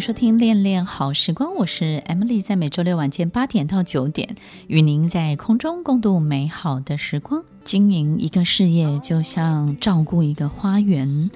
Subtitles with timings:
[0.00, 4.34] 收听《恋恋好时光》，我是 Emily，在每周六晚间八点到九点，
[4.66, 7.44] 与您在空中共度美好的时光。
[7.64, 11.30] 经营一个事业，就像照顾一个花园，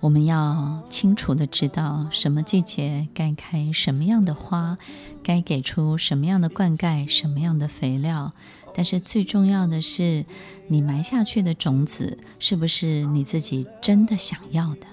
[0.00, 4.76] 我们要清楚的知道什么季节该开什么样的花，
[5.22, 8.32] 该给出什么样的灌溉，什么样的肥料。
[8.74, 10.26] 但是最重要的是，
[10.66, 14.86] 你埋下去的种子，是不是你自己真的想要的？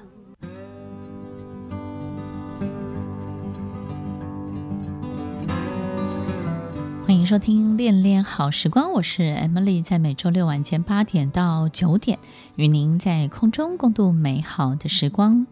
[7.07, 12.19] 欢迎收听《恋恋好时光》，我是 Emily，在每周六晚间八点到九点，
[12.57, 15.47] 与您在空中共度美好的时光。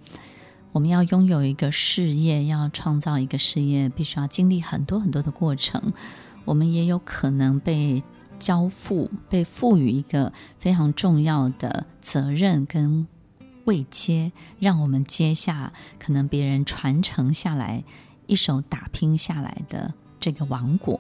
[0.74, 5.94] 我们要拥有一个事业，要创造一个事业，必须要经历很多很多的过程。
[6.44, 8.04] 我们也有可能被
[8.38, 13.08] 交付、被赋予一个非常重要的责任跟
[13.64, 17.86] 未接，让我们接下可能别人传承下来、
[18.28, 19.94] 一手打拼下来的
[20.26, 21.00] 这个王国。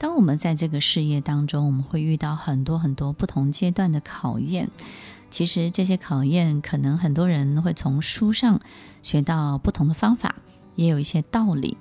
[0.00, 4.68] 当我们在这个事业当中，我们会遇到很多很多不同阶段的考验。
[5.30, 8.60] 其实这些考验，可能很多人会从书上
[9.00, 10.34] 学到不同的方法，
[10.74, 11.76] 也有一些道理。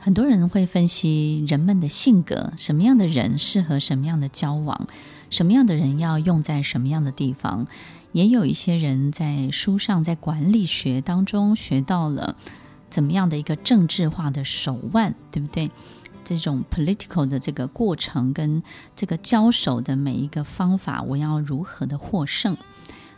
[0.00, 4.86] 很多人会分析人们的性格，什么样的人适合什么样的交往，
[5.28, 7.66] 什么样的人要用在什么样的地方。
[8.12, 12.36] 也有一些人在书上，在管理学当中学到了
[12.90, 15.70] 怎么样的一个政治化的手腕，对不对？
[16.34, 18.62] 这种 political 的这个过程跟
[18.96, 22.56] 这个交手的每一个方法，我要如何的获胜？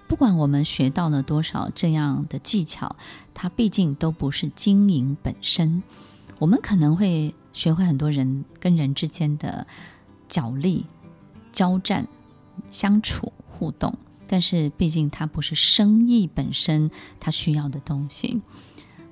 [0.06, 2.96] 不管我们学到了多少这样的技巧，
[3.32, 5.82] 它毕竟都不是经营本身。
[6.40, 9.66] 我们可能会学会很多人跟人之间的
[10.28, 10.84] 角力、
[11.52, 12.06] 交战、
[12.70, 13.96] 相处、互动，
[14.26, 16.90] 但是毕竟它不是生意本身，
[17.20, 18.42] 它需要的东西。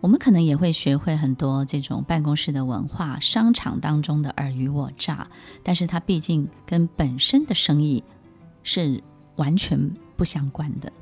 [0.03, 5.29] 我们可能也会学会很多这种办公室的文化、商场当中的尔虞我诈，
[5.63, 8.03] 但是它毕竟跟本身的生意
[8.65, 9.01] 是
[9.37, 10.93] 完全不相关的。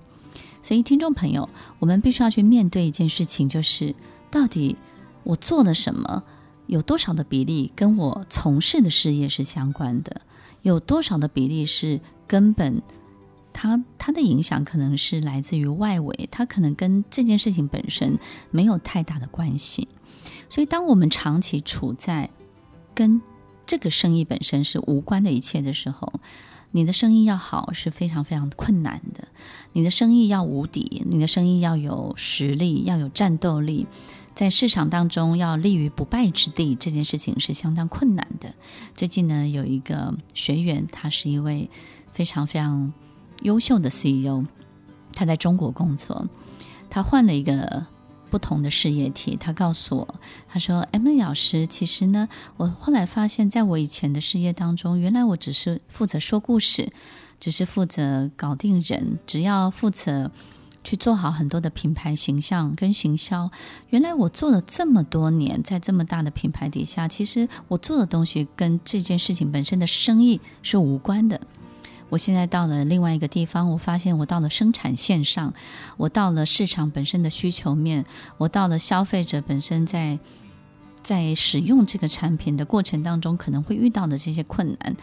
[0.62, 3.94] 所以，听众朋友，我们必须要去面对一件事情，就是
[4.30, 4.76] 到底
[5.24, 6.22] 我做了什么，
[6.66, 10.20] 有多少的比例跟我从事的事业是相关的，
[10.60, 12.82] 有多少的比例是根本。
[13.52, 18.18] 它它的影响可能是来自于外围，它可能跟这件事情本身
[18.50, 19.88] 没有太大的关系。
[20.48, 22.30] 所以，当我们长期处在
[22.94, 23.20] 跟
[23.66, 26.12] 这个生意本身是无关的一切的时候，
[26.72, 29.28] 你的生意要好是非常非常困难的。
[29.72, 33.86] 你的生意要无敌，你的生意要有实力，要有战斗力，
[34.34, 38.54] 在市场当中要立于不败之地，这件事情是相当困难的。
[38.94, 41.70] 最近呢，有一个学员，他是一位
[42.12, 42.92] 非常非常。
[43.42, 44.44] 优秀的 CEO，
[45.12, 46.28] 他在中国工作，
[46.88, 47.86] 他换了一个
[48.30, 49.36] 不同的事业体。
[49.36, 50.14] 他告诉我，
[50.48, 56.92] 他说：“M 老师，其实呢，我后来发现，在我以前的事业当中，原来我只是负责说故事，
[57.40, 60.30] 只是负责搞定人，只要负责
[60.84, 63.50] 去做好很多的品牌形象跟行销。
[63.88, 71.40] 原来我做了这么多年，在这么大的品牌底下，其实我做的东西跟这件事情本身的生意是无关的。”
[72.10, 75.54] 我现在到了另外一个地方，我发现我到了生产线上，
[75.96, 78.04] 我到了市场本身的需求面，
[78.36, 80.18] 我到了消费者本身在
[81.02, 84.96] 在使用这个产品的过程当中可能会遇到的这些困难。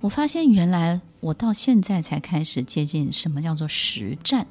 [0.00, 4.46] 我发现原来我到现在才开始接近什么叫做实战。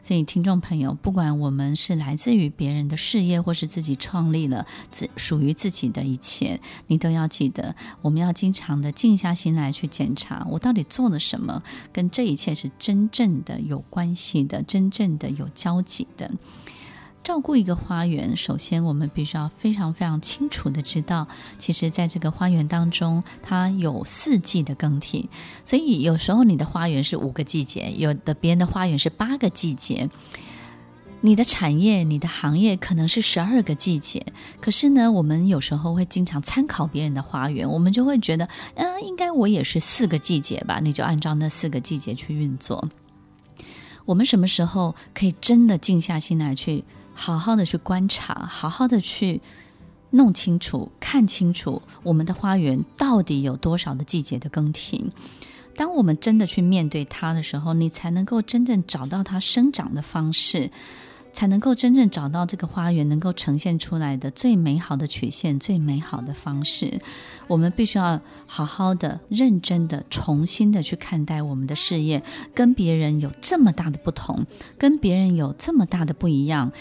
[0.00, 11.62] 所以，听众朋友，不管我们是来自于别人的事业，或是自己创立了自属于自己的一切，你都要记得，我们要经常的静下心来去检查，我到底做了什么，
[11.92, 16.30] 跟这一切是真正的有关系的，真正的有交集的。
[17.28, 21.28] 照顾一个花园，首先我们必须要非常非常清楚的知道，
[21.58, 25.28] 其实在这个花园当中，它有四季的更替。
[25.62, 30.08] 所以有时候你的花园是五个季节，有的别人的花园是八个季节。
[31.20, 34.24] 你的产业、你的行业可能是十二个季节。
[34.58, 40.80] 可是呢，我们有时候会经常参考别人的花园，我们就会觉得，嗯、应该我也是四个季节吧？
[40.82, 42.88] 你就按照那四个季节去运作。
[44.06, 46.84] 我们什么时候可以真的静下心来去？
[47.20, 49.40] 好好的去观察，好好的去
[50.10, 55.10] 弄清楚、看清楚我们的花园到底有多少的季节的更替。
[55.74, 60.70] 当我们真的去面对它的时候，你才能够真正找到它生长的方式。
[61.32, 66.98] 才能够真正找到这个花园能够呈现出来的最美好的曲线、最美好的方式。
[67.46, 72.22] 我们必须要好好的、认真的、重新的去看待我们的事业，
[72.54, 74.44] 跟别人有这么大的不同，
[74.76, 76.72] 跟别人有这么大的不一样。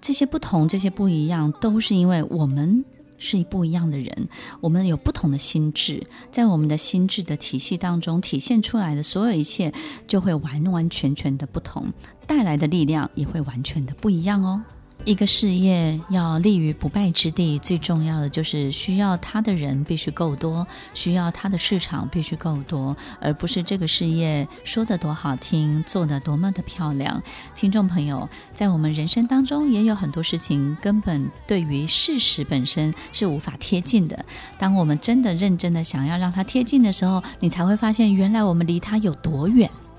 [0.00, 2.84] 这些不同、这些不一样，都是因为我们。
[3.18, 4.28] 是不一样的人，
[4.60, 9.72] 我们有不同的心智，在我们的心智的体系当中体现出来的所有一切，
[10.06, 11.92] 就会完完全全的不同，
[12.26, 14.62] 带来的力量也会完全的不一样哦。
[15.06, 27.22] 一个事业要立于不败之地，最重要的就是需要它的人必须够多，需要它的市场必须够多，而不是这个事业说得多好听，做得多么的漂亮。
[27.54, 34.24] 听众朋友，在我们人生当中也有很多事情根本对于事实本身是无法贴近的。
[34.58, 39.70] 当我们真的认真的想要让它贴近的时候，你才会发现原来我们离它有多远。